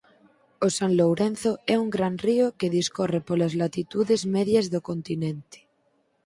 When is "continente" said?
4.89-5.57